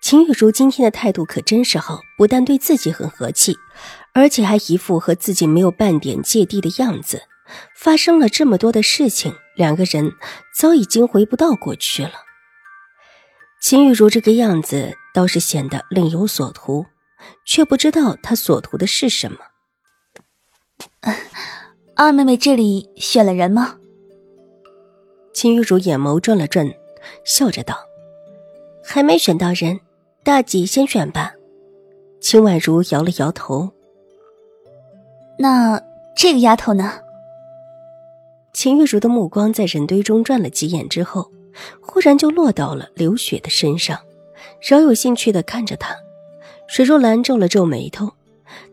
[0.00, 3.56] 秦雨茹今天的态度可真是好，不但对自己很和气，
[4.14, 7.22] 而且还一副和自己没有半点芥蒂的样子。
[7.76, 10.12] 发生了这么多的事情，两个人
[10.54, 12.12] 早已经回不到过去了。
[13.60, 16.86] 秦雨茹这个样子倒是显得另有所图，
[17.44, 19.38] 却不知道她所图的是什么。
[21.94, 23.76] 二妹妹这里选了人吗？
[25.34, 26.72] 秦玉茹眼眸转了转，
[27.24, 27.76] 笑着道
[28.82, 29.80] ：“还没选到人。”
[30.22, 31.32] 大姐先选吧，
[32.20, 33.70] 秦婉如摇了摇头。
[35.38, 35.80] 那
[36.14, 36.92] 这个丫头呢？
[38.52, 41.30] 秦玉茹的目光在人堆中转了几眼之后，
[41.80, 43.98] 忽然就落到了刘雪的身上，
[44.60, 45.96] 饶有兴趣的看着她。
[46.66, 48.12] 水若兰皱了皱眉头，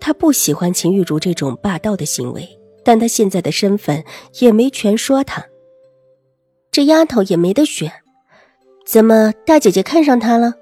[0.00, 4.02] 她不喜欢秦玉茹这种霸道的行为，但她现在的身份
[4.40, 5.46] 也没权说她。
[6.72, 7.92] 这丫头也没得选，
[8.84, 10.54] 怎么大姐姐看上她了？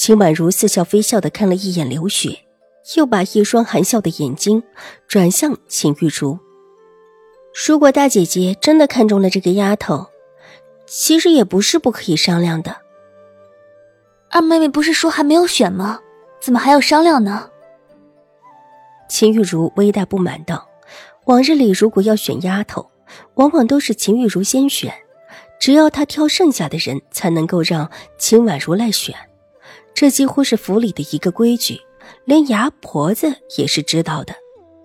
[0.00, 2.46] 秦婉如似笑非笑的看了一眼刘雪，
[2.96, 4.62] 又把一双含笑的眼睛
[5.06, 6.38] 转向秦玉茹。
[7.66, 10.06] 如果大姐姐真的看中了这个丫头，
[10.86, 12.74] 其实也不是不可以商量的。
[14.30, 16.00] 二妹妹不是说还没有选吗？
[16.40, 17.50] 怎么还要商量呢？
[19.06, 20.66] 秦玉茹微带不满道
[21.28, 22.90] ：“往日里如果要选丫头，
[23.34, 24.94] 往往都是秦玉茹先选，
[25.60, 29.14] 只要她挑剩下的人，才能够让秦婉如来选。”
[29.94, 31.80] 这几乎是府里的一个规矩，
[32.24, 34.34] 连牙婆子也是知道的。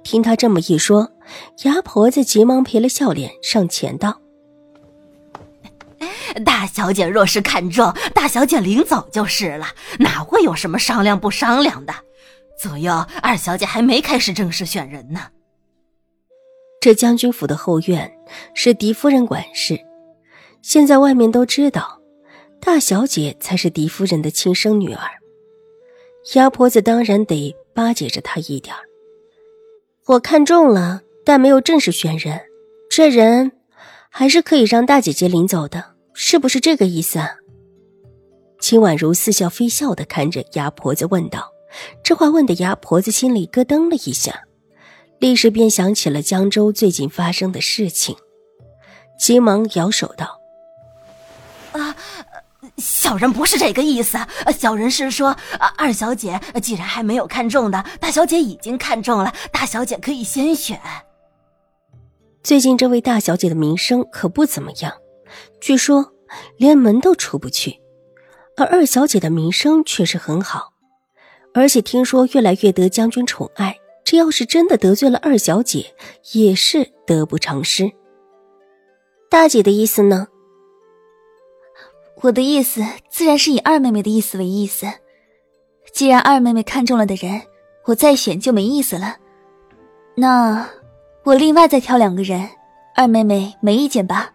[0.03, 1.09] 听他这么一说，
[1.63, 4.21] 牙婆子急忙赔了笑脸，上前道
[6.45, 9.67] ：“大小姐若是看中，大小姐领走就是了，
[9.99, 11.93] 哪会有什么商量不商量的？
[12.61, 15.21] 左右，二小姐还没开始正式选人呢。
[16.79, 18.11] 这将军府的后院
[18.53, 19.79] 是狄夫人管事，
[20.61, 21.99] 现在外面都知道。”
[22.65, 25.07] 大小姐才是狄夫人的亲生女儿，
[26.33, 28.75] 丫婆子当然得巴结着她一点
[30.07, 32.41] 我看中了，但没有正式选人，
[32.89, 33.51] 这人
[34.09, 37.35] 还是可以让大姐姐领走的，是不是这个意思啊？
[38.59, 41.51] 秦婉如似笑非笑的看着鸭婆子问道。
[42.03, 44.41] 这话问的鸭婆子心里咯噔了一下，
[45.19, 48.15] 立时便想起了江州最近发生的事情，
[49.19, 50.41] 急忙摇手道
[51.73, 51.95] ：“啊。”
[52.77, 54.17] 小人不是这个意思，
[54.57, 55.35] 小人是说，
[55.77, 60.79] 二小姐既然还没有看中的，大小姐已经看中了，大小姐可以先选。
[62.43, 64.93] 最近这位大小姐的名声可不怎么样，
[65.61, 66.13] 据说
[66.57, 67.79] 连门都出不去，
[68.57, 70.73] 而二小姐的名声却是很好，
[71.53, 73.77] 而且听说越来越得将军宠爱。
[74.03, 75.95] 这要是真的得罪了二小姐，
[76.33, 77.91] 也是得不偿失。
[79.31, 80.27] 大姐的意思呢？
[82.25, 84.87] 我的意思自然是以二妹妹的意思为意思。
[85.93, 87.39] 既然二妹妹看中了的人，
[87.85, 89.17] 我再选就没意思了。
[90.15, 90.67] 那
[91.23, 92.49] 我另外再挑两个人，
[92.95, 94.33] 二妹妹没意见吧？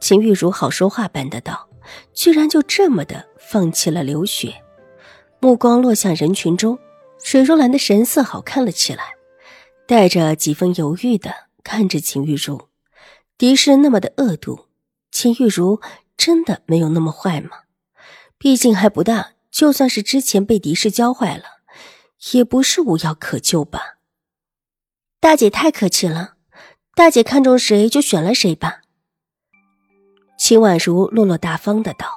[0.00, 1.68] 秦玉茹好说话般的道，
[2.14, 4.54] 居然就这么的放弃了刘雪。
[5.40, 6.78] 目光落向人群中，
[7.22, 9.04] 水若兰的神色好看了起来，
[9.86, 11.30] 带着几分犹豫的
[11.62, 12.58] 看着秦玉茹。
[13.36, 14.58] 敌视那么的恶毒，
[15.10, 15.80] 秦玉茹。
[16.18, 17.50] 真的没有那么坏吗？
[18.38, 21.44] 毕竟还不大，就算是之前被敌视教坏了，
[22.32, 23.98] 也不是无药可救吧。
[25.20, 26.34] 大姐太客气了，
[26.96, 28.80] 大姐看中谁就选了谁吧。
[30.36, 32.08] 秦婉如落落大方的道。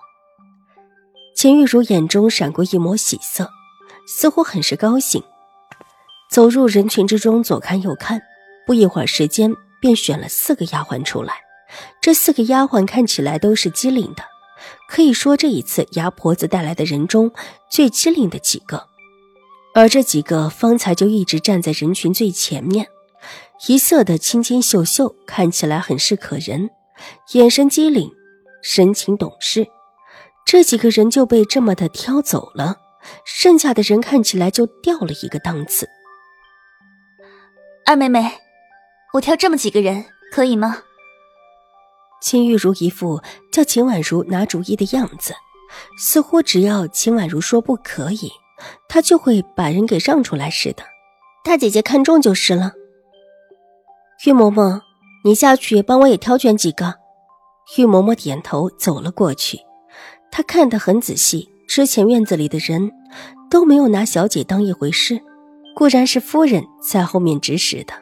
[1.35, 3.52] 秦玉茹眼中闪过一抹喜色，
[4.08, 5.23] 似乎很是高兴，
[6.32, 8.20] 走入人群之中，左看右看，
[8.66, 11.35] 不一会儿时间便选了四个丫鬟出来。
[12.02, 14.23] 这四个丫鬟看起来都是机灵的，
[14.90, 17.32] 可以说这一次牙婆子带来的人中
[17.70, 18.88] 最机灵的几个。
[19.73, 22.88] 而这几个方才就一直站在人群最前面，
[23.68, 26.70] 一色的清清秀秀，看起来很是可人，
[27.34, 28.12] 眼神机灵，
[28.62, 29.68] 神情懂事。
[30.46, 32.76] 这几个人就被这么的挑走了，
[33.23, 35.88] 剩下的人看起来就掉了一个档次。
[37.85, 38.29] 二妹妹，
[39.14, 40.03] 我挑这么几个人
[40.34, 40.84] 可以吗？
[42.22, 43.22] 秦玉茹一副
[43.52, 45.34] 叫秦婉如拿主意的样子，
[45.97, 48.32] 似乎只要秦婉如说不可以，
[48.88, 50.84] 他就会把人给让出来似的。
[51.44, 52.73] 大姐姐看中就是了。
[54.26, 54.82] 玉嬷嬷，
[55.26, 56.96] 你下去帮我也挑选几个。
[57.78, 59.59] 玉嬷嬷点头走了过去，
[60.32, 61.50] 她看得很仔细。
[61.68, 62.91] 之前院子里的人
[63.50, 65.22] 都没有拿小姐当一回事，
[65.73, 67.94] 固然是夫人在后面指使的，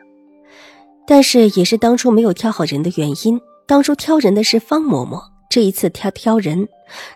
[1.05, 3.39] 但是也是当初没有挑好人的原因。
[3.69, 6.67] 当初挑人的是方嬷嬷，这一次挑挑人，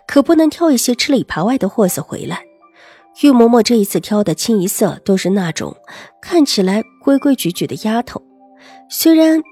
[0.06, 2.44] 可不能挑一些吃里扒外的货色回来。
[3.24, 5.76] 玉嬷嬷这一次挑的清一色都是那种
[6.22, 8.22] 看起来规规矩矩的丫头，
[8.88, 9.42] 虽然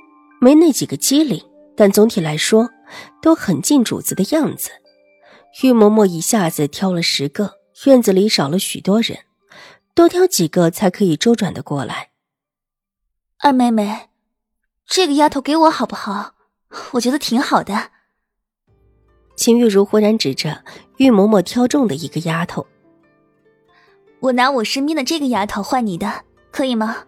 [0.41, 1.43] 没那几个机灵，
[1.77, 2.71] 但总体来说
[3.21, 4.71] 都很尽主子的样子。
[5.65, 7.55] 玉嬷嬷一下子挑了十个，
[7.85, 9.19] 院子里少了许多人，
[9.93, 12.11] 多挑几个才可以周转的过来。
[13.41, 14.11] 二妹妹，
[14.87, 16.35] 这个丫头给我好不好？
[16.93, 17.91] 我觉得挺好的。
[19.37, 20.65] 秦玉茹忽然指着
[20.99, 22.67] 玉嬷嬷挑中的一个丫头
[24.21, 27.05] ：“我拿我身边的这个丫头换你的，可以吗？”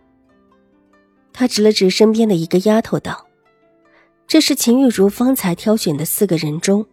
[1.33, 3.27] 她指了指身边的一个丫头道
[4.27, 6.85] ：“这是秦玉茹方才挑选的四个人中。”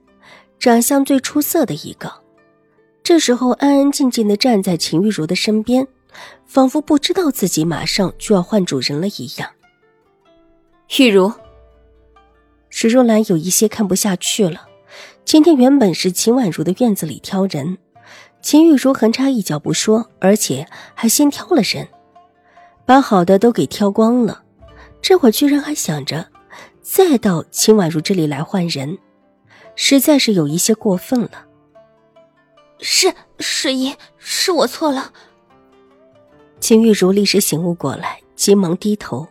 [0.59, 2.13] 长相最出色的一个，
[3.01, 5.87] 这时候安安静静的站在秦玉茹的身边，
[6.45, 9.49] 仿佛不知道自己马上就要换主人了一样。
[10.99, 11.33] 玉茹，
[12.71, 14.67] 史若兰有一些看不下去了。
[15.23, 17.77] 今天原本是秦婉如的院子里挑人，
[18.41, 20.65] 秦玉茹横插一脚不说，而且
[20.95, 21.87] 还先挑了人，
[22.85, 24.43] 把好的都给挑光了，
[25.01, 26.27] 这会儿居然还想着
[26.81, 28.97] 再到秦婉如这里来换人。
[29.75, 31.45] 实在是有一些过分了。
[32.79, 35.13] 是十一，是我错了。
[36.59, 39.27] 秦玉茹立时醒悟过来，急忙低头，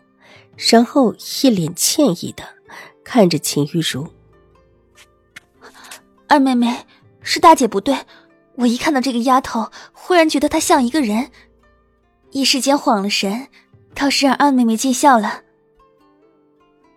[0.57, 2.45] 然后一脸歉意的
[3.13, 4.07] 看着秦玉茹
[6.31, 6.87] ：“二妹妹，
[7.23, 7.93] 是大姐不对。
[8.55, 11.29] 我一看到这个丫头，忽然觉得她像一个人，
[12.31, 13.49] 一时间晃了神，
[13.97, 15.43] 倒是让二妹妹见笑了。”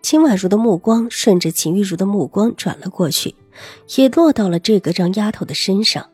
[0.02, 3.34] 秦婉如的目光顺着秦玉茹的目光转了过去，
[3.96, 6.08] 也落到了这个让丫头的身上。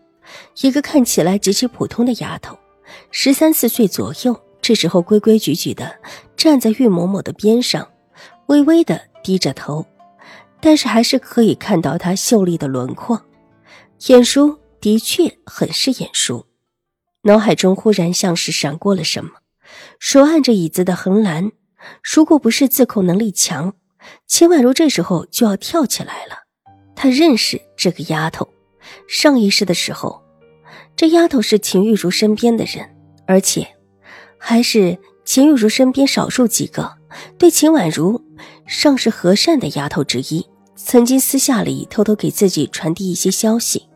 [0.62, 2.58] 一个看起来极其普通的丫头，
[3.11, 5.94] 十三四岁左右，这时候规规矩矩的
[6.38, 7.87] 站在玉嬷嬷的边上，
[8.47, 9.85] 微微的低着头，
[10.61, 13.21] 但是还是可以看到她秀丽的轮廓，
[14.07, 16.47] 眼熟的确很是眼熟。
[17.23, 19.31] 脑海中忽然像是闪过了什么，
[19.99, 21.53] 手按着椅子的横栏，
[22.03, 23.75] 如果不是自控能力强。
[24.27, 26.45] 秦婉如这时候就要跳起来了，
[26.97, 28.49] 她认识这个丫头。
[29.07, 30.23] 上一世的时候，
[30.97, 32.89] 这丫头是秦玉茹身边的人，
[33.27, 33.67] 而且
[34.39, 36.97] 还是秦玉茹身边少数几个
[37.39, 38.25] 对秦婉如
[38.67, 40.47] 尚是和善的丫头之一。
[40.85, 43.88] 曾经私下里偷偷给自己传递一些消息，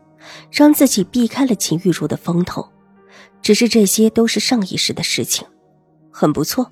[0.51, 2.67] 让自己避开了秦玉茹的风头。
[3.41, 5.45] 只是这些都是上一世的事情，
[6.11, 6.69] 很不错。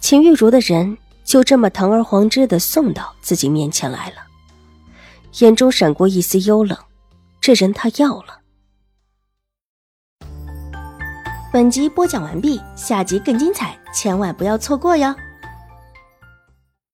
[0.00, 0.96] 秦玉茹的人。
[1.28, 4.16] 就这么堂而皇之的送到自己面前来了，
[5.40, 6.74] 眼中闪过一丝幽冷，
[7.38, 8.40] 这人他要了。
[11.52, 15.14] 本集播讲完毕，下集更精彩，千万不要错过哟。